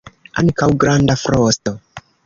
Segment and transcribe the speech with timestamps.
[0.41, 1.77] Ankaŭ granda frosto.